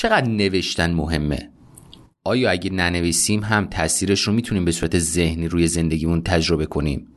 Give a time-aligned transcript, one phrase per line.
[0.00, 1.50] چقدر نوشتن مهمه؟
[2.24, 7.08] آیا اگه ننویسیم هم تاثیرش رو می‌تونیم به صورت ذهنی روی زندگیمون تجربه کنیم؟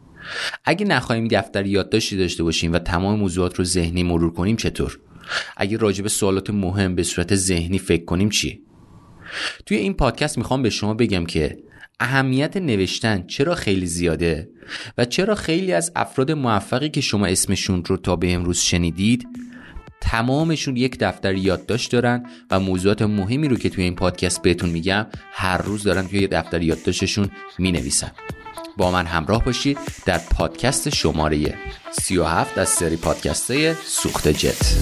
[0.66, 5.00] اگه نخواهیم دفتر یادداشتی داشته باشیم و تمام موضوعات رو ذهنی مرور کنیم چطور؟
[5.58, 8.62] اگه راجع به سوالات مهم به صورت ذهنی فکر کنیم چی؟
[9.66, 11.58] توی این پادکست می‌خوام به شما بگم که
[12.00, 14.50] اهمیت نوشتن چرا خیلی زیاده
[14.98, 19.28] و چرا خیلی از افراد موفقی که شما اسمشون رو تا به امروز شنیدید
[20.04, 25.06] تمامشون یک دفتر یادداشت دارن و موضوعات مهمی رو که توی این پادکست بهتون میگم
[25.32, 28.12] هر روز دارن توی دفتر یادداشتشون می‌نویسن.
[28.78, 31.54] با من همراه باشید در پادکست شماره
[31.92, 34.78] 37 از سری پادکسته سوخت جت.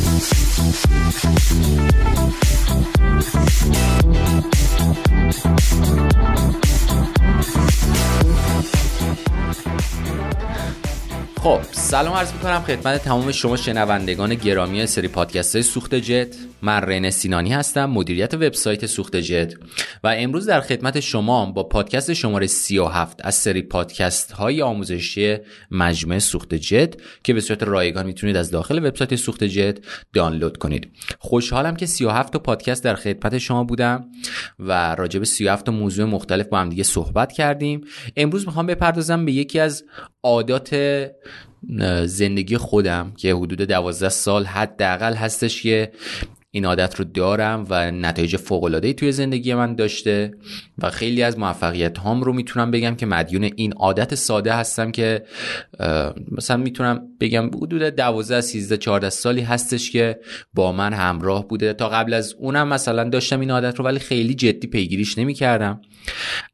[11.43, 16.35] خب سلام عرض می‌کنم خدمت تمام شما شنوندگان گرامی سری پادکست سوخت جت.
[16.61, 19.53] من رین سینانی هستم مدیریت وبسایت سوخت جت.
[20.03, 25.37] و امروز در خدمت شما با پادکست شماره 37 از سری پادکست های آموزشی
[25.71, 26.93] مجموعه سوخت جت
[27.23, 29.77] که به صورت رایگان می‌تونید از داخل وبسایت سوخت جت
[30.13, 30.91] دانلود کنید.
[31.19, 34.05] خوشحالم که 37 تا پادکست در خدمت شما بودم
[34.59, 37.81] و راجع به 37 تا موضوع مختلف با هم دیگه صحبت کردیم.
[38.17, 39.83] امروز می‌خوام بپردازم به یکی از
[40.23, 40.75] عادات
[42.05, 45.91] زندگی خودم که حدود دوازده سال حداقل هستش که
[46.53, 50.31] این عادت رو دارم و نتایج فوق توی زندگی من داشته
[50.77, 55.23] و خیلی از موفقیت هام رو می‌تونم بگم که مدیون این عادت ساده هستم که
[56.31, 60.19] مثلا می‌تونم بگم حدود 12 13 14 سالی هستش که
[60.53, 61.73] با من همراه بوده.
[61.73, 65.81] تا قبل از اونم مثلا داشتم این عادت رو ولی خیلی جدی پیگیریش نمی‌کردم.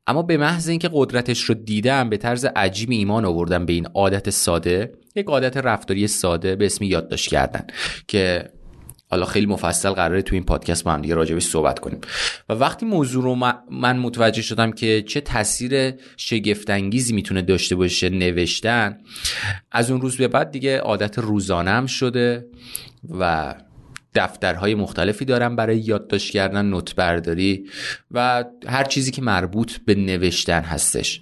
[0.08, 4.30] اما به محض اینکه قدرتش رو دیدم به طرز عجیب ایمان آوردم به این عادت
[4.30, 7.68] ساده یک عادت رفتاری ساده به اسم یادداشت کردن
[8.08, 8.50] که
[9.09, 12.02] حالا خیلی مفصل قراره تو این پادکست با هم دیگه راجبش صحبت کنیم.
[12.50, 13.36] و وقتی موضوع رو
[13.72, 18.97] من متوجه شدم که چه تاثیر شگفتانگیزی می‌تونه داشته باشه نوشتن
[19.72, 22.46] از اون روز به بعد دیگه عادت روزانم شده
[23.19, 23.56] و
[24.16, 27.69] دفترهای مختلفی دارم برای یادداشت کردن نوت برداری
[28.12, 31.22] و هر چیزی که مربوط به نوشتن هستش.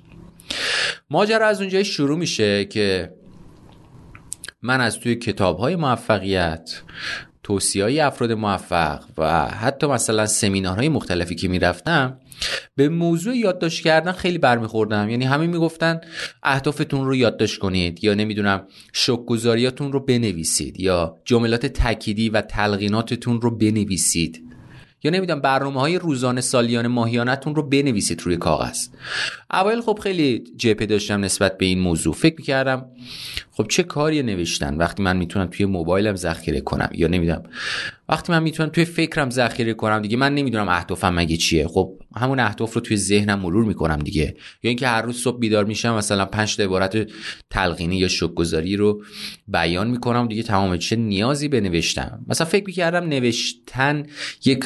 [1.09, 3.13] ماجرا از اونجای شروع میشه که
[4.61, 6.81] من از توی کتاب های موفقیت
[7.45, 12.19] توصیه افراد موفق و حتی مثلا سمینارهای مختلفی که می‌رفتم
[12.75, 15.09] به موضوع یادداشت کردن خیلی برمیخوردم.
[15.09, 16.01] یعنی همه می‌گفتن
[16.43, 23.57] اهدافتون رو یادداشت کنید یا نمی‌دونم شکگذاریاتون رو بنویسید یا جملات تکیدی و تلقیناتتون رو
[23.57, 24.54] بنویسید.
[25.05, 28.87] یا نمی‌دونم برنامه های روزانه سالیانه ماهیانتون رو بنویسید روی کاغذ.
[29.51, 32.13] اول خب خیلی جپه داشتم نسبت به این موضوع.
[32.13, 32.85] فکر می‌کردم
[33.51, 37.43] خب چه کاری نوشتن؟ وقتی من می‌تونم توی موبایلم ذخیره کنم یا نمی‌دونم.
[38.09, 41.67] وقتی من می‌تونم توی فکرم ذخیره کنم دیگه من نمی‌دونم اهدافم مگه چیه.
[41.67, 44.35] خب همون اهداف رو توی ذهنم مرور می‌کنم دیگه.
[44.63, 47.07] یا اینکه هر روز صبح بیدار میشم مثلا پنج تا عبارت
[47.49, 49.03] تلقینی یا شکگذاری رو
[49.47, 51.61] بیان می‌کنم دیگه تمام چه نیازی به
[52.27, 54.03] مثلا فکر می‌کردم نوشتن
[54.45, 54.65] یک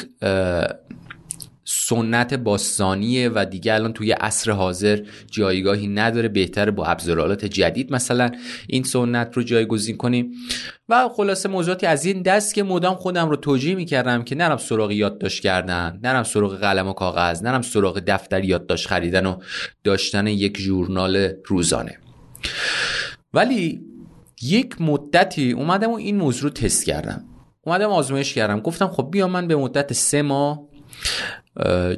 [1.90, 8.30] سنت باستانیه و دیگه الان توی عصر حاضر جایگاهی نداره بهتره با ابزارالات جدید مثلا
[8.68, 10.32] این سنت رو جایگزین کنیم.
[10.88, 14.90] و خلاصه موضوعاتی از این دست که مدام خودم رو توجیه می‌کردم که نرم سراغ
[14.90, 19.36] یادداشت کردن نرم سراغ قلم و کاغذ نرم سراغ دفتر یادداشت خریدن و
[19.84, 21.98] داشتن یک ژورنال روزانه.
[23.34, 23.80] ولی
[24.42, 27.24] یک مدتی اومدم و این موضوع رو تست کردم.
[27.62, 28.60] اومدم آزمایش کردم.
[28.60, 30.70] گفتم خب بیا من به مدت سه ماه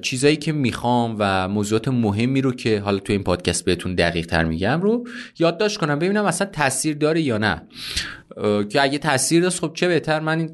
[0.02, 4.44] چیزایی که می‌خوام و موضوعات مهمی رو که حالا تو این پادکست بهتون دقیق تر
[4.44, 5.04] میگم رو
[5.38, 7.62] یادداشت کنم ببینم اصلا تاثیر داره یا نه.
[8.68, 10.50] که اگه تاثیر داشت خب چه بهتر؟ من این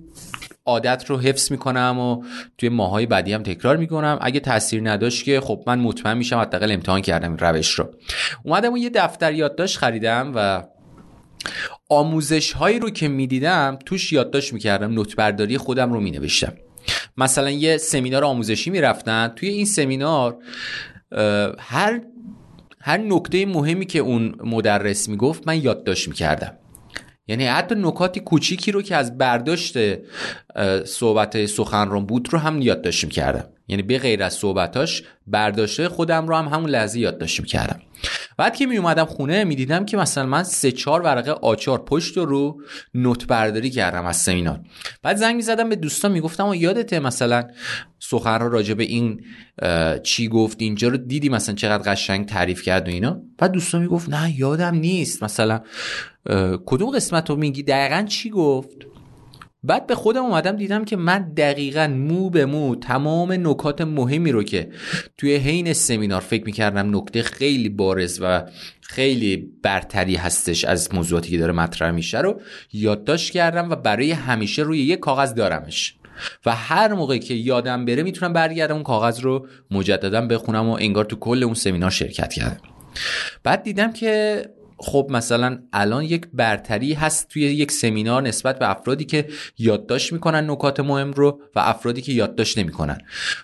[0.66, 2.24] عادت رو حفظ می‌کنم و
[2.58, 4.18] توی ماهای بعدی هم تکرار می‌کنم.
[4.20, 7.90] اگه تاثیر نداشت که خب من مطمئن میشم حداقل امتحان کردم این روش رو.
[8.44, 10.62] اومدم و یه دفتر یادداشت خریدم و
[11.88, 16.52] آموزش هایی رو که می‌دیدم توش یادداشت می‌کردم نوت برداری خودم رو مینوشتم.
[17.16, 19.32] مثلا یه سمینار آموزشی می‌رفتن.
[19.36, 20.36] توی این سمینار
[21.58, 22.00] هر
[22.80, 26.58] هر نکته مهمی که اون مدرس می‌گفت من یادداشت می‌کردم.
[27.26, 29.78] یعنی حتی نکاتی کوچیکی رو که از برداشت
[30.84, 33.48] صحبت سخنران بود رو هم یادداشت می‌کردم.
[33.68, 37.80] یعنی به غیر از صحبتاش برداشته خودم رو هم همون لحظه یادداشت می‌کردم.
[38.36, 42.62] بعد که می اومدم خونه می‌دیدم که مثلا من سه چهار ورقه آچار پشت رو
[42.94, 44.60] نوت برداری کردم از سمینار
[45.02, 47.44] بعد زنگ می‌زدم به دوستان می‌گفتم و یادته مثلا
[47.98, 49.24] سخن رو راجع به این
[50.02, 54.08] چی گفت اینجا رو دیدی مثلا چقدر قشنگ تعریف کرد و اینا؟ بعد دوستان می‌گفت
[54.08, 55.22] نه یادم نیست.
[55.22, 55.60] مثلا
[56.66, 58.86] کدوم قسمت رو میگی؟ دقیقا چی گفت؟
[59.62, 64.42] بعد به خودم اومدم دیدم که من دقیقا مو به مو تمام نکات مهمی رو
[64.42, 64.68] که
[65.16, 68.44] توی حین سمینار فکر می‌کردم نکته خیلی بارز و
[68.80, 72.40] خیلی برتری هستش از موضوعاتی که داره مطرح میشه رو
[72.72, 75.94] یادداشت کردم و برای همیشه روی یک کاغذ دارمش.
[76.46, 81.04] و هر موقع که یادم بره می‌تونم برگردم اون کاغذ رو مجددا بخونم و انگار
[81.04, 82.60] تو کل اون سمینار شرکت کردم.
[83.44, 84.42] بعد دیدم که
[84.80, 89.28] خب مثلا الان یک برتری هست توی یک سمینار نسبت به افرادی که
[89.58, 92.98] یادداشت می‌کنن نکات مهم رو و افرادی که یادداشت نمی‌کنن.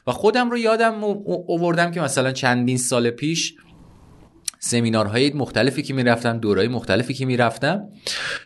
[0.07, 3.55] و خودم رو یادم اووردم که مثلا چندین سال پیش
[4.65, 7.89] سمینارهای مختلفی که می‌رفتم دورهای مختلفی که می‌رفتم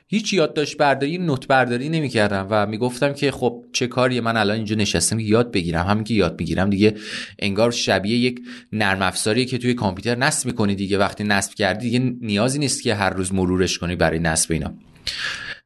[0.09, 4.77] هیچ یادداشت برداری نوت برداری نمی‌کردم و می‌گفتم که خب چه کاری من الان اینجا
[4.77, 5.87] نشستم یاد بگیرم.
[5.87, 6.95] همین که یاد می‌گیرم دیگه
[7.39, 8.41] انگار شبیه یک
[8.73, 10.99] نرم افزاری که توی کامپیوتر نصب می‌کنی دیگه.
[10.99, 14.75] وقتی نصب کردی دیگه نیازی نیست که هر روز مرورش کنی برای نصب اینا.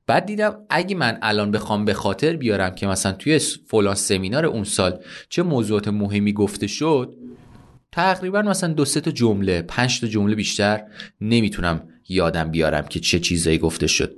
[0.06, 4.64] بعد دیدم اگه من الان بخوام به خاطر بیارم که مثلا توی فلان سمینار اون
[4.64, 7.14] سال چه موضوعات مهمی گفته شد
[7.92, 10.82] تقریبا مثلا دو سه تا جمله پنج تا جمله بیشتر
[11.20, 14.16] نمی‌تونم یادم بیارم که چه چیزایی گفته شد.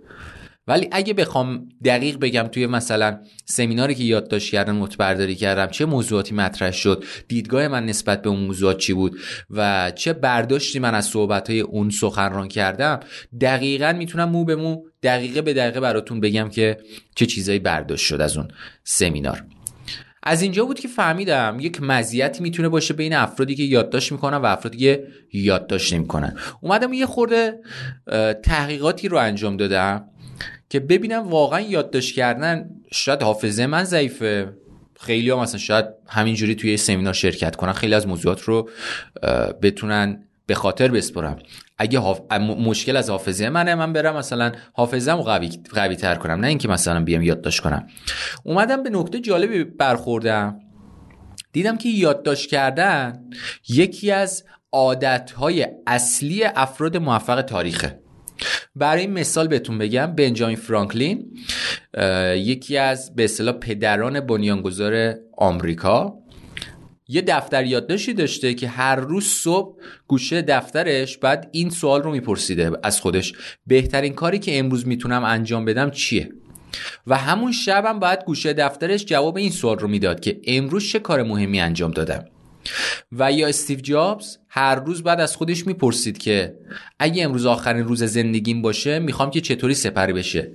[0.66, 6.34] ولی اگه بخوام دقیق بگم توی مثلا سمیناری که یادداشت کردم متبرداری کردم چه موضوعاتی
[6.34, 9.18] مطرح شد دیدگاه من نسبت به اون موضوعات چی بود
[9.50, 13.00] و چه برداشتی من از صحبت های اون سخنران کردم
[13.40, 16.78] دقیقا می‌تونم مو به مو دقیقه به دقیقه براتون بگم که
[17.14, 18.48] چه چیزایی برداشت شد از اون
[18.84, 19.44] سمینار.
[20.26, 24.46] از اینجا بود که فهمیدم یک مزیتی می‌تونه باشه بین افرادی که یادداشت می‌کنن و
[24.46, 26.36] افرادی که یادداشت نمی‌کنن.
[26.60, 27.60] اومدم یه خورده
[28.42, 30.04] تحقیقاتی رو انجام دادم
[30.68, 34.52] که ببینم واقعا یادداشت کردن شاید حافظه من ضعیفه.
[35.00, 38.68] خیلی ها مثلا شاید همینجوری توی سمینار شرکت کنن خیلی از موضوعات رو
[39.62, 41.38] بتونن به خاطر بسپرم
[41.78, 42.00] اگه
[42.38, 45.50] مشکل از حافظه منه من برم مثلا حافظم قوی...
[45.74, 46.40] قوی تر کنم.
[46.40, 47.86] نه اینکه مثلا بیام یادداشت کنم.
[48.44, 50.60] اومدم به نکته جالبی برخوردم.
[51.52, 53.24] دیدم که یادداشت کردن
[53.68, 58.00] یکی از عادتهای اصلی افراد موفق تاریخه.
[58.76, 61.36] برای مثال بهتون بگم بنجامین فرانکلین
[62.34, 66.18] یکی از به اصطلاح پدران بنیانگذار آمریکا.
[67.08, 72.70] یه دفتر یادداشتی داشته که هر روز صبح گوشه دفترش بعد این سوال رو میپرسیده
[72.82, 73.32] از خودش.
[73.66, 76.28] بهترین کاری که امروز می‌تونم انجام بدم چیه؟
[77.06, 81.22] و همون شبم باید گوشه دفترش جواب این سوال رو می‌داد که امروز چه کار
[81.22, 82.24] مهمی انجام دادم؟
[83.12, 86.54] و یا استیو جابز هر روز بعد از خودش می‌پرسید که
[86.98, 90.52] اگه امروز آخرین روز زندگیم باشه می‌خوام که چطوری سپری بشه؟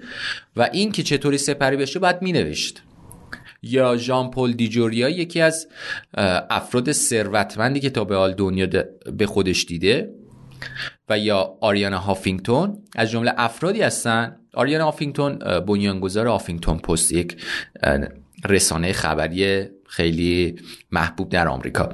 [0.55, 2.81] و این که چطوری سپری بشه باید مینوشت.
[3.61, 5.67] یا ژان پل دیجوریا یکی از
[6.49, 8.67] افراد ثروتمندی که تا به حال دنیا
[9.17, 10.13] به خودش دیده
[11.09, 12.83] و یا آریانا هافینگتون.
[12.95, 14.35] از جمله افرادی هستن.
[14.53, 17.37] آریانا هافینگتون بنیانگذار هافینگتون پست یک
[18.45, 20.55] رسانه خبری خیلی
[20.91, 21.89] محبوب در آمریکا.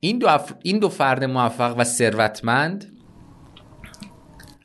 [0.00, 2.92] این دو, این دو فرد موفق و ثروتمند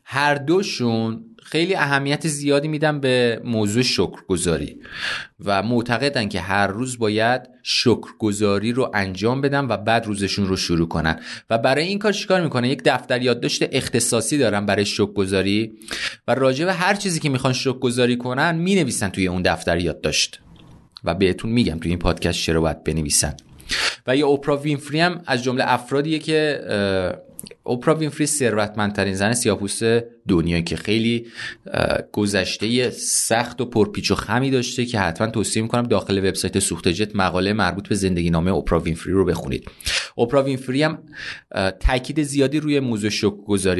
[0.05, 4.79] هر دوشون خیلی اهمیت زیادی میدن به موضوع شکرگزاری
[5.45, 10.87] و معتقدن که هر روز باید شکرگزاری رو انجام بدن و بعد روزشون رو شروع
[10.87, 11.19] کنن.
[11.49, 15.73] و برای این کار چیکار می‌کنن یک دفتر یادداشت اختصاصی دارن برای شکرگزاری
[16.27, 20.39] و راجع به هر چیزی که می‌خوان شکرگزاری کنن می‌نویسن توی اون دفتر یادداشت.
[21.03, 23.33] و بهتون میگم توی این پادکست چرا باید بنویسن.
[24.07, 26.61] و یا اوپرا وینفری هم از جمله افرادیه که
[27.63, 29.83] اوپرا وینفری ثروتمندترین زن سیاپوست
[30.27, 31.27] دنیا که خیلی
[32.11, 37.15] گذشته سخت و پرپیچ و خمی داشته که حتما توصیه می‌کنم داخل وبسایت سوخت جت
[37.15, 39.67] مقاله مربوط به زندگی نامه اوپرا وینفری رو بخونید.
[40.15, 40.99] اوپرا وینفری هم
[41.79, 43.33] تاکید زیادی روی موضوع شک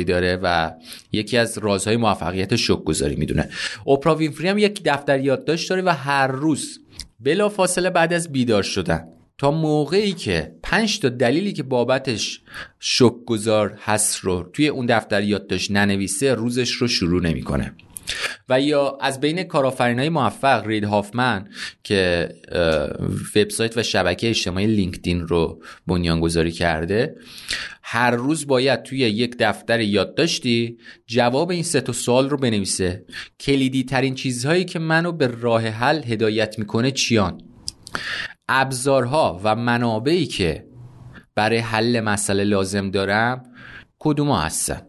[0.08, 0.72] داره و
[1.12, 3.50] یکی از رازهای موفقیت شک گذاری می‌دونه.
[3.86, 6.80] اوپرا وینفری هم یک دفتر یادداشت داره و هر روز
[7.20, 12.42] بلا فاصله بعد از بیدار شدن تا موقعی که پنج تا دلیلی که بابتش
[12.80, 17.74] شک گذار هست رو توی اون دفتر یادداشت ننویسه روزش رو شروع نمی‌کنه.
[18.50, 21.50] و یا از بین های موفق رید هافمن
[21.84, 22.30] که
[23.36, 27.16] وبسایت و شبکه اجتماعی لینکدین رو بنیانگذاری کرده
[27.84, 33.06] هر روز باید توی یک دفتر یادداشتی جواب این سه تا سوال رو بنویسه.
[33.40, 37.42] کلیدی ترین چیزهایی که منو به راه حل هدایت می‌کنه چیان؟
[38.50, 40.68] ابزارها و منابعی که
[41.36, 43.44] برای حل مسئله لازم دارم
[44.00, 44.82] کدوم هستن؟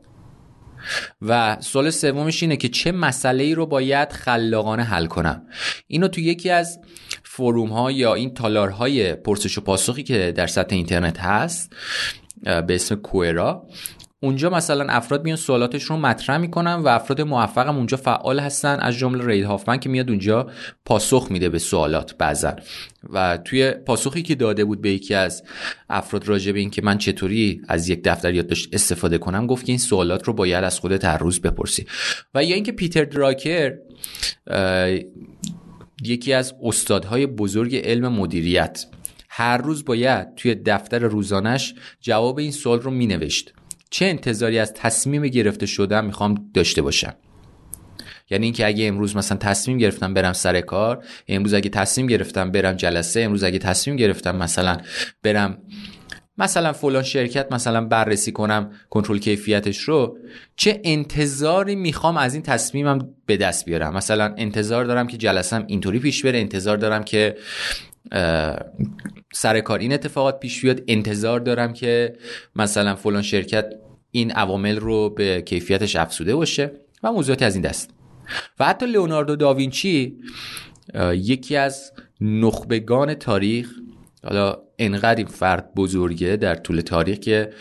[1.22, 5.46] و سوال سومش اینه که چه مسئله ای رو باید خلاقانه حل کنم؟
[5.86, 6.80] اینو تو یکی از
[7.24, 11.72] فروم ها یا این تالارهای پرسش و پاسخی که در سطح اینترنت هست
[12.42, 13.66] به اسم کوئرا
[14.24, 18.94] اونجا مثلا افراد میان سوالاتش رو مطرح می‌کنن و افراد موفقم اونجا فعال هستن از
[18.94, 20.50] جمله رید هافمن که میاد اونجا
[20.84, 22.56] پاسخ میده به سوالات بعضا.
[23.12, 25.42] و توی پاسخی که داده بود به یکی از
[25.90, 29.78] افراد راجع به اینکه من چطوری از یک دفتر یادداشت استفاده کنم گفت که این
[29.78, 31.86] سوالات رو باید از خودت هر روز بپرسی.
[32.34, 33.74] و یا اینکه پیتر دراکر
[36.02, 38.86] یکی از استادهای بزرگ علم مدیریت
[39.28, 43.52] هر روز باید توی دفتر روزانش جواب این سوال رو می نوشت
[43.94, 47.14] چه انتظاری از تصمیم گرفته شدم می‌خوام داشته باشم؟
[48.30, 52.72] یعنی اینکه اگه امروز مثلا تصمیم گرفتم برم سر کار امروز اگه تصمیم گرفتم برم
[52.72, 54.78] جلسه امروز اگه تصمیم گرفتم مثلا
[55.22, 55.58] برم
[56.38, 60.18] مثلا فلان شرکت مثلا بررسی کنم کنترل کیفیتش رو
[60.56, 65.98] چه انتظاری می‌خوام از این تصمیمم به دست بیارم؟ مثلا انتظار دارم که جلسم اینطوری
[65.98, 67.36] پیش بره انتظار دارم که
[69.32, 69.78] سر کار.
[69.78, 70.82] این اتفاقات پیش بیاد.
[70.88, 72.16] انتظار دارم که
[72.56, 73.66] مثلا فلان شرکت
[74.10, 77.90] این عوامل رو به کیفیتش افسوده باشه و موضوعاتی از این دست.
[78.60, 80.16] و حتی لئوناردو داوینچی
[81.14, 83.70] یکی از نخبگان تاریخ
[84.24, 87.52] حالا انقدر این فرد بزرگه در طول تاریخ که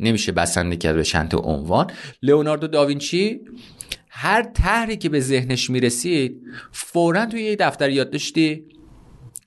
[0.00, 1.90] نمیشه بسنده کرد به چند عنوان.
[2.22, 3.40] لئوناردو داوینچی
[4.08, 6.42] هر طرحی که به ذهنش می‌رسید
[6.72, 8.64] فورا توی یه دفتر یادداشتی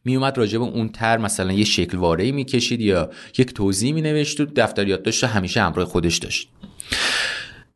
[0.05, 4.39] میومد راجع به اون تر مثلا یه شکل واره می‌کشید یا یک توضیح می نوشت
[4.39, 6.49] و دفتر یادداشت همیشه همراه خودش داشت.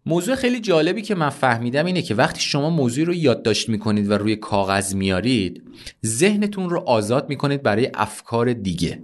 [0.06, 4.14] موضوع خیلی جالبی که من فهمیدم اینه که وقتی شما موضوعی رو یادداشت می‌کنید و
[4.14, 5.64] روی کاغذ میارید
[6.06, 9.04] ذهنتون رو آزاد می‌کنید برای افکار دیگه.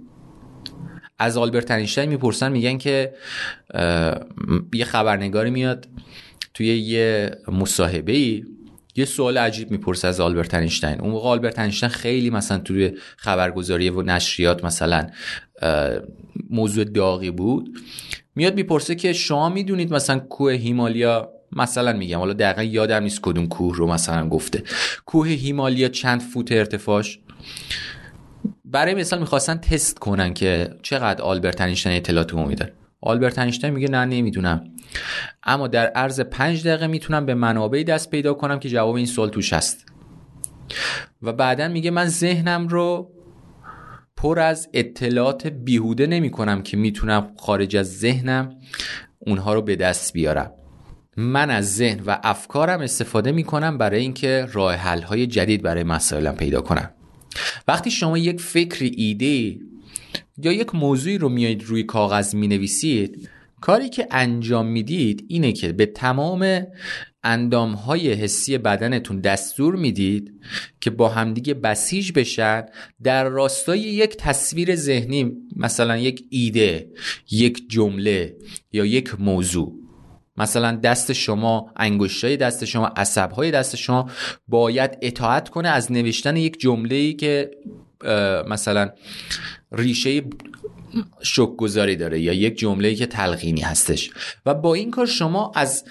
[1.18, 3.14] از آلبرت اینشتین می‌پرسن میگن که
[4.74, 5.88] یه خبرنگاری میاد
[6.54, 8.44] توی یه مصاحبه ای
[8.96, 11.00] یه سوال عجیب می‌پرسه از آلبرت اینشتین.
[11.00, 15.06] اون موقع آلبرت اینشتین خیلی مثلا توی خبرگزاری و نشریات مثلا
[16.50, 17.78] موضوع داغی بود.
[18.34, 23.48] میاد می‌پرسه که شما می‌دونید مثلا کوه هیمالیا مثلا میگم حالا دقیقا یادم نیست کدوم
[23.48, 24.62] کوه رو مثلا گفته.
[25.06, 27.18] کوه هیمالیا چند فوت ارتفاعش؟
[28.64, 34.04] برای مثال می‌خواستن تست کنن که چقدر آلبرت اینشتین اطلاعات میده آلبرت اینشتین میگه نه
[34.04, 34.64] نمی‌دونم.
[35.50, 39.28] اما در عرض پنج دقیقه می‌تونم به منابعی دست پیدا کنم که جواب این سوال
[39.28, 39.86] توش هست.
[41.22, 43.10] و بعدا میگه من ذهنم رو
[44.16, 48.54] پر از اطلاعات بیهوده نمی کنم که می‌تونم خارج از ذهنم
[49.18, 50.50] اونها رو به دست بیارم.
[51.16, 55.82] من از ذهن و افکارم استفاده می کنم برای اینکه راه حل های جدید برای
[55.82, 56.90] مسائلم پیدا کنم.
[57.68, 59.58] وقتی شما یک فکر ایده
[60.38, 63.28] یا یک موضوعی رو میایید روی کاغذ می نویسید
[63.60, 66.66] کاری که انجام می‌دید اینه که به تمام
[67.22, 70.40] اندام های حسی بدنتون دستور می‌دید
[70.80, 72.66] که با همدیگه بسیج بشن
[73.02, 76.90] در راستای یک تصویر ذهنی مثلا یک ایده
[77.30, 78.36] یک جمله
[78.72, 79.74] یا یک موضوع.
[80.36, 84.10] مثلا دست شما انگشتای دست شما عصبهای دست شما
[84.48, 87.50] باید اطاعت کنه از نوشتن یک جمله ای که
[88.48, 88.90] مثلا
[89.72, 90.22] ریشه
[91.22, 94.10] شک گذاری داره یا یک جمله که تلقینی هستش.
[94.46, 95.84] و با این کار شما از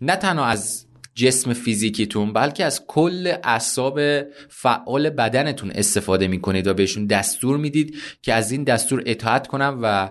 [0.00, 4.00] نه تنها از جسم فیزیکیتون بلکه از کل اعصاب
[4.48, 10.10] فعال بدنتون استفاده می‌کنید و بهشون دستور می‌دید که از این دستور اطاعت کنم و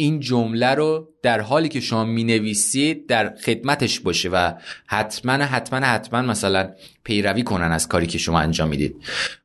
[0.00, 4.52] این جمله رو در حالی که شما می نویسید در خدمتش باشه و
[4.86, 6.70] حتما حتما حتما مثلا
[7.04, 8.96] پیروی کنن از کاری که شما انجام می‌دید.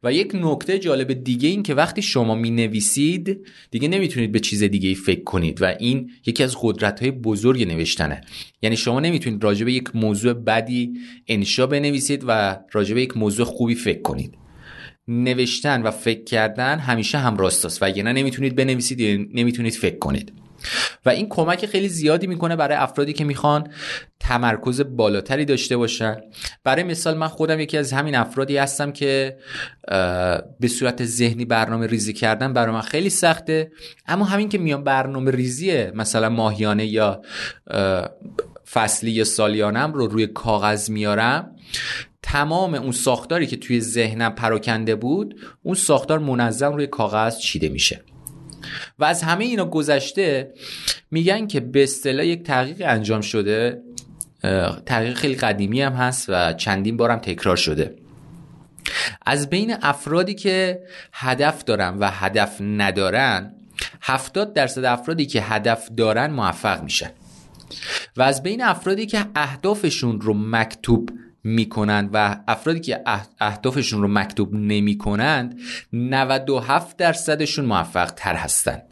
[0.03, 4.63] و یک نکته جالب دیگه این که وقتی شما می نویسید دیگه نمی‌تونید به چیز
[4.63, 8.21] دیگه ای فکر کنید و این یکی از قدرت های بزرگ نوشتنه.
[8.61, 10.93] یعنی شما نمی‌تونید راجع به یک موضوع بدی
[11.27, 14.37] انشا بنویسید و راجع به یک موضوع خوبی فکر کنید.
[15.07, 20.42] نوشتن و فکر کردن همیشه هم راست و نه نمی‌تونید بنویسید نمی‌تونید فکر کنید.
[21.05, 23.67] و این کمک خیلی زیادی می‌کنه برای افرادی که می‌خوان
[24.19, 26.15] تمرکز بالاتری داشته باشن.
[26.63, 29.37] برای مثال من خودم یکی از همین افرادی هستم که
[30.59, 33.71] به صورت ذهنی برنامه ریزی کردن برای من خیلی سخته.
[34.07, 37.21] اما همین که میام برنامه ریزیه مثلا ماهیانه یا
[38.71, 41.55] فصلی یا سالیانم رو روی کاغذ میارم
[42.21, 48.03] تمام اون ساختاری که توی ذهنم پراکنده بود اون ساختار منظم روی کاغذ چیده میشه.
[48.99, 50.53] و از همه اینا گذشته
[51.11, 53.81] میگن که به اصطلاح یک تحقیق انجام شده
[54.85, 57.95] تحقیق خیلی قدیمی هم هست و چندین بارم تکرار شده.
[59.25, 63.55] از بین افرادی که هدف دارن و هدف ندارن
[64.01, 67.09] 70 درصد افرادی که هدف دارن موفق میشن.
[68.17, 71.09] و از بین افرادی که اهدافشون رو مکتوب
[71.43, 73.01] می‌کنند و افرادی که
[73.39, 75.59] اهدافشون رو مکتوب نمی‌کنند
[75.93, 78.83] 97 درصدشون موفق تر هستند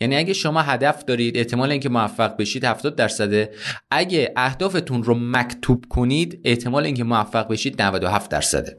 [0.00, 3.50] یعنی اگه شما هدف دارید احتمال اینکه موفق بشید 70 درصده.
[3.90, 8.76] اگه اهدافتون رو مکتوب کنید احتمال اینکه موفق بشید 97 درصده.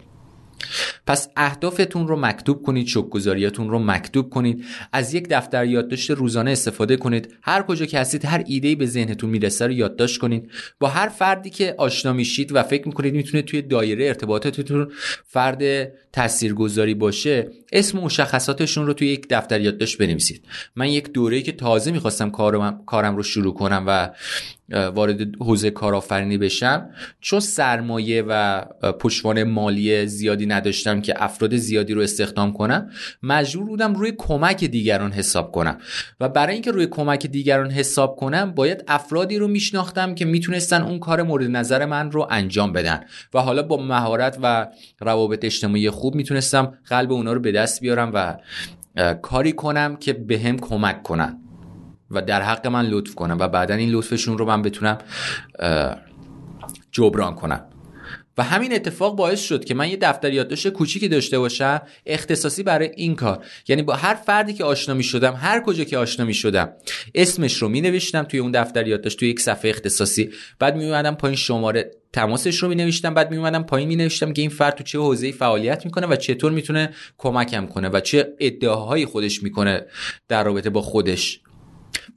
[1.07, 4.65] پس اهدافتون رو مکتوب کنید شکگذاریاتون رو مکتوب کنید.
[4.93, 7.33] از یک دفتر یادداشت روزانه استفاده کنید.
[7.41, 10.51] هر کجا که هستید هر ایده به ذهنتون می‌رسه رو یادداشت کنید.
[10.79, 14.91] با هر فردی که آشنا میشید و فکر می‌کنید می‌تونه توی دایره ارتباطاتتون
[15.25, 20.45] فرد تاثیرگذاری باشه اسم مشخصاتشون رو توی یک دفتر یادداشت بنویسید.
[20.75, 24.09] من یک دوره‌ای که تازه می‌خواستم کارم, کارم رو شروع کنم و
[24.71, 26.89] وارد حوزه کارآفرینی بشم.
[27.21, 28.61] چون سرمایه و
[28.99, 32.89] پشتوانه مالی زیادی نداشتم که افراد زیادی رو استخدام کنم
[33.23, 35.77] مجبور بودم روی کمک دیگران حساب کنم.
[36.19, 40.99] و برای اینکه روی کمک دیگران حساب کنم باید افرادی رو میشناختم که می‌تونستن اون
[40.99, 43.03] کار مورد نظر من رو انجام بدن.
[43.33, 44.67] و حالا با مهارت و
[44.99, 48.37] روابط اجتماعی خوب می‌تونستم قلب اونا رو به دست بیارم و
[49.21, 51.40] کاری کنم که به کمک کنن.
[52.11, 54.97] و در حق من لطف کنم و بعدا این لطفشون رو من بتونم
[56.91, 57.65] جبران کنم.
[58.37, 62.91] و همین اتفاق باعث شد که من یه دفتر یادداشت کوچیکی داشته باشم اختصاصی برای
[62.95, 63.45] این کار.
[63.67, 66.69] یعنی با هر فردی که آشنا می شدم هر کجا که آشنا می شدم
[67.15, 70.31] اسمش رو می نوشتم توی اون دفتر یادداشت توی یک صفحه اختصاصی.
[70.59, 73.13] بعد می اومدم پایین شماره تماسش رو می نوشتم.
[73.13, 76.15] بعد می اومدم پایین می نوشتم که این فرد تو چه حوزه‌ای فعالیت می‌کنه و
[76.15, 79.85] چطور می‌تونه کمکم کنه و چه ادعاهایی خودش می‌کنه
[80.27, 81.39] در رابطه با خودش.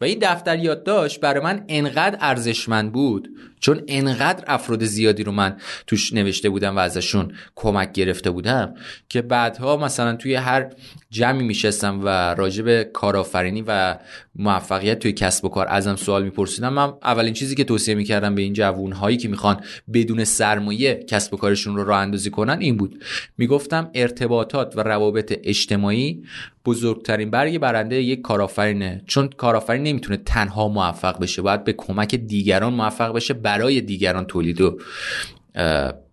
[0.00, 3.28] و این دفتر یادداشت برای من انقدر ارزشمند بود.
[3.64, 5.56] چون انقدر افراد زیادی رو من
[5.86, 8.74] توش نوشته بودم و ازشون کمک گرفته بودم
[9.08, 10.70] که بعدها مثلا توی هر
[11.10, 13.98] جمعی میشستم و راجع به کارآفرینی و
[14.36, 18.42] موفقیت توی کسب و کار ازم سوال میپرسیدم من اولین چیزی که توصیه می‌کردم به
[18.42, 19.60] این جوون هایی که می‌خوان
[19.92, 23.04] بدون سرمایه کسب و کارشون رو راه اندازی کنن این بود.
[23.38, 26.22] می‌گفتم ارتباطات و روابط اجتماعی
[26.64, 32.74] بزرگترین برگ برنده یک کارآفرینه چون کارآفرین نمی‌تونه تنها موفق بشه باید به کمک دیگران
[32.74, 34.78] موفق بشه برای دیگران تولید و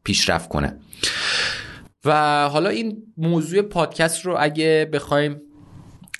[0.03, 0.77] پیشرفت کنه.
[2.05, 5.41] و حالا این موضوع پادکست رو اگه بخوایم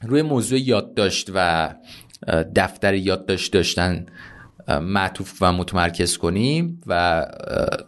[0.04, 1.70] روی موضوع یادداشت و
[2.56, 4.06] دفتر یادداشت داشتن
[4.82, 7.26] معطوف و متمرکز کنیم و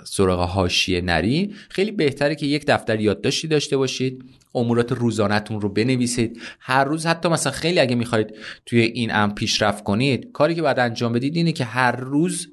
[0.03, 4.23] سراغ هاشیه نری خیلی بهتره که یک دفتر یادداشتی داشته باشید
[4.55, 6.41] امورات روزانهتون رو بنویسید.
[6.59, 10.79] هر روز حتی مثلا خیلی اگه می‌خواید توی این ام پیشرفت کنید کاری که باید
[10.79, 12.52] انجام بدید اینه که هر روز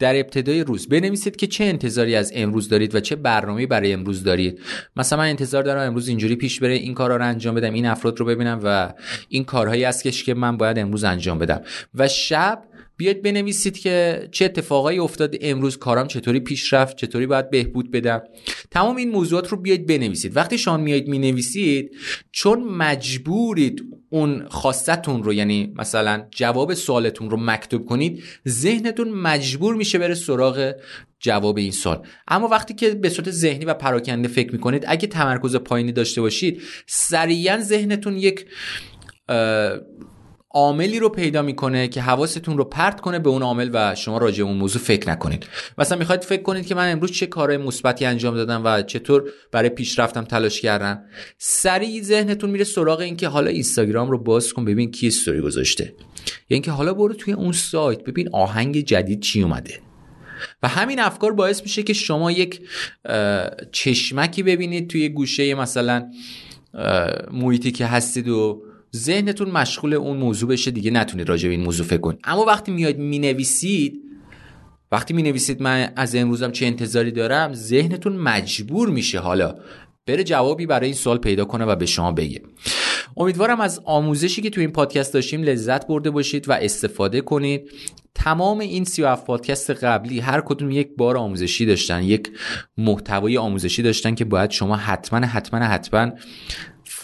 [0.00, 4.24] در ابتدای روز بنویسید که چه انتظاری از امروز دارید و چه برنامه‌ای برای امروز
[4.24, 4.60] دارید.
[4.96, 8.20] مثلا من انتظار دارم امروز اینجوری پیش بره این کارا رو انجام بدم این افراد
[8.20, 8.92] رو ببینم و
[9.28, 11.60] این کارهایی است که من باید امروز انجام بدم.
[11.94, 12.62] و شب
[13.00, 18.22] بیاید بنویسید که چه اتفاقایی افتاد امروز کارم چطوری پیش رفت چطوری باید بهبود بدم.
[18.70, 20.36] تمام این موضوعات رو بیاید بنویسید.
[20.36, 21.96] وقتی شما میایید می‌نویسید
[22.32, 29.98] چون مجبورید اون خواستتون رو یعنی مثلا جواب سوالتون رو مکتوب کنید ذهنتون مجبور میشه
[29.98, 30.74] بره سراغ
[31.20, 35.56] جواب این سال اما وقتی که به صورت ذهنی و پراکنده فکر می‌کنید اگه تمرکز
[35.56, 38.46] پایینی داشته باشید سریعا ذهنتون یک
[40.50, 44.44] عاملی رو پیدا می‌کنه که حواستون رو پرت کنه به اون عامل و شما راجع
[44.44, 45.46] اون موضوع فکر نکنید.
[45.78, 49.68] مثلا می‌خواید فکر کنید که من امروز چه کارهای مثبتی انجام دادم و چطور برای
[49.68, 51.02] پیشرفتم تلاش کردم
[51.38, 55.84] سریع ذهنتون میره سراغ اینکه حالا اینستاگرام رو باز کن ببین کی استوری گذاشته.
[55.84, 59.74] یا اینکه حالا برو توی اون سایت ببین آهنگ جدید چی اومده.
[60.62, 62.60] و همین افکار باعث میشه که شما یک
[63.72, 66.10] چشمکی ببینید توی گوشه مثلا
[67.32, 68.62] محیطی که هستید و
[68.96, 72.20] ذهنتون مشغول اون موضوع بشه دیگه نتونید راجع به این موضوع فکر کنید.
[72.24, 74.02] اما وقتی میاد می‌نویسید
[74.92, 79.54] وقتی می نویسید من از امروزم چه انتظاری دارم ذهنتون مجبور میشه حالا
[80.06, 82.42] بره جوابی برای این سوال پیدا کنه و به شما بگه.
[83.16, 87.70] امیدوارم از آموزشی که تو این پادکست داشتیم لذت برده باشید و استفاده کنید.
[88.14, 92.30] تمام این 37 پادکست قبلی هر کدوم یک بار آموزشی داشتن یک
[92.78, 96.12] محتوای آموزشی داشتن که باید شما حتما حتما حتما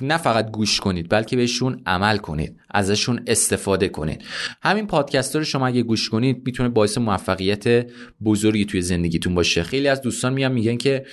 [0.01, 4.25] نه فقط گوش کنید بلکه بهشون عمل کنید ازشون استفاده کنید.
[4.63, 7.87] همین پادکست رو شما اگه گوش کنید می‌تونه باعث موفقیت
[8.25, 9.63] بزرگی توی زندگیتون باشه.
[9.63, 11.07] خیلی از دوستان میان میگن که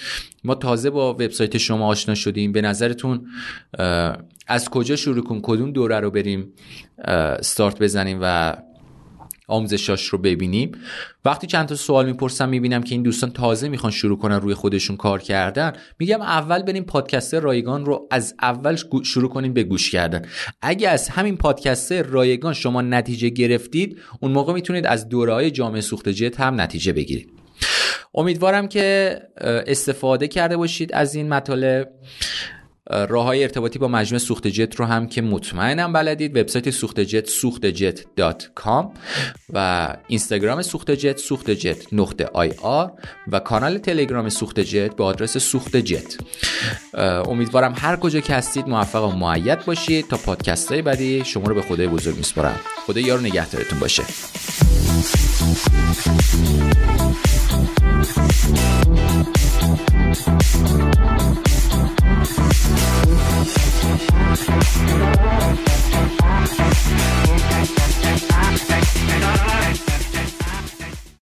[0.44, 2.52] ما تازه با وبسایت شما آشنا شدیم.
[2.52, 3.28] به نظرتون
[4.48, 6.54] از کجا شروع کن کدوم دوره رو بریم
[7.06, 8.58] استارت بزنیم و
[9.48, 10.72] آموزشاش رو ببینیم.
[11.26, 14.98] وقتی چند تا سوال می‌پرسم می‌بینم که این دوستان تازه می‌خوان شروع کنن روی خودشون
[14.98, 15.74] کار کردن.
[16.00, 20.22] میگم اول بریم پادکست رایگان رو از اول شروع کنیم به گوش کردن.
[20.62, 25.82] اگه از همین پادکست رایگان شما نتیجه گرفتید اون موقع می‌تونید از دوره های جامعه
[25.82, 27.30] سوخت جت هم نتیجه بگیرید.
[28.16, 29.18] امیدوارم که
[29.68, 31.90] استفاده کرده باشید از این مطالب.
[32.88, 37.30] راه های ارتباطی با مجموعه سوخت جت رو هم که مطمئنم بلدید وبسایت سوخت جت
[37.30, 38.06] سوخت جت
[39.54, 42.92] و اینستاگرام سوخت جت سوخت جت نقطه آی آر
[43.28, 46.18] و کانال تلگرام سوخت جت به آدرس سوخت جت
[47.28, 50.08] امیدوارم هر کجا که هستید موفق و معید باشید.
[50.08, 52.60] تا پادکست های بعدی شما رو به خدای بزرگ میسپارم.
[52.88, 54.04] خدا یارو نگهدارتون باشه.